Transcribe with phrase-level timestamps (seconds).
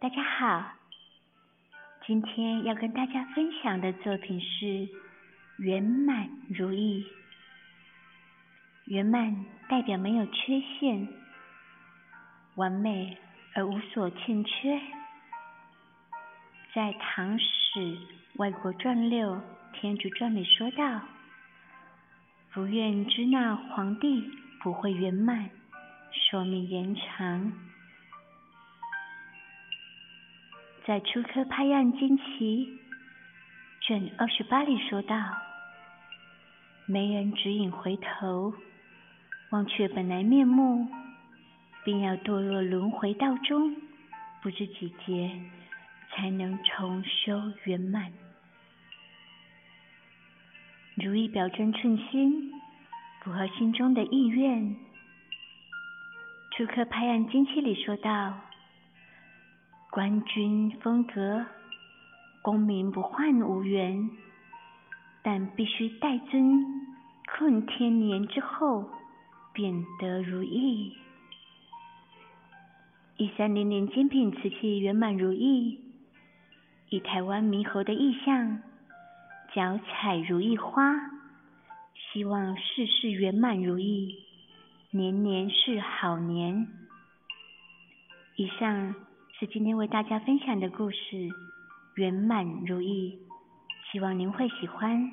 [0.00, 0.64] 大家好，
[2.06, 4.64] 今天要跟大家分享的作品是
[5.58, 7.04] 《圆满如意》。
[8.86, 11.06] 圆满代表没有缺陷，
[12.54, 13.18] 完美
[13.54, 14.80] 而无所欠缺。
[16.72, 17.98] 在《唐史
[18.36, 19.34] 外国传六·
[19.74, 21.02] 天竺传》里说道
[22.54, 24.32] ：“不愿知那皇帝
[24.62, 25.50] 不会圆满，
[26.30, 27.52] 寿命延长。”
[30.90, 32.66] 在《初科拍案惊奇》
[33.86, 35.16] 卷二十八里说道
[36.84, 38.52] ：“没人指引回头。”
[39.52, 40.88] 忘却本来面目，
[41.84, 43.76] 便要堕落轮回道中，
[44.42, 45.30] 不知几劫
[46.10, 48.12] 才能重修圆满。
[50.96, 52.50] 如意表真寸心，
[53.22, 54.74] 符合心中的意愿。
[56.56, 58.34] 初刻拍案惊奇里说道
[59.90, 61.44] ：“官军风格，
[62.42, 64.10] 功名不换无缘，
[65.22, 66.64] 但必须待尊
[67.26, 68.90] 困天年之后。”
[69.52, 70.96] 便得如意。
[73.16, 75.80] 一三零零精品瓷器圆满如意，
[76.88, 78.62] 以台湾猕猴的意象，
[79.52, 80.94] 脚踩如意花，
[82.12, 84.22] 希望事事圆满如意，
[84.92, 86.68] 年年是好年。
[88.36, 88.94] 以上
[89.40, 91.26] 是今天为大家分享的故事，
[91.94, 93.18] 圆满如意，
[93.90, 95.10] 希望您会喜欢。